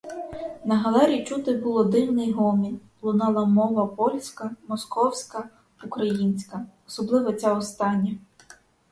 На 0.65 0.75
галері 0.77 1.23
чути 1.23 1.53
було 1.57 1.83
дивний 1.83 2.31
гомін: 2.31 2.79
лунала 3.01 3.45
мова 3.45 3.87
польська, 3.87 4.51
московська, 4.67 5.49
українська, 5.83 6.65
особливо 6.87 7.31
ця 7.33 7.53
остання. 7.53 8.17